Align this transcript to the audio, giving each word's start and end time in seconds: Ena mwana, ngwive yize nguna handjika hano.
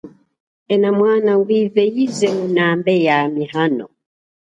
Ena 0.73 0.89
mwana, 0.97 1.31
ngwive 1.39 1.83
yize 1.93 2.27
nguna 2.33 2.61
handjika 2.69 3.45
hano. 3.55 3.85